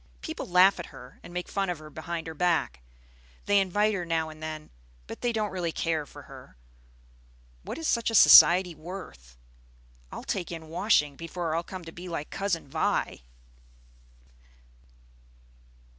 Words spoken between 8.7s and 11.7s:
worth? I'll take in washing before I'll